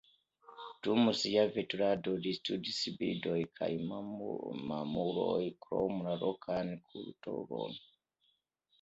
[0.85, 7.83] Dum sia veturado li studis birdojn kaj mamulojn krom la lokan kulturon.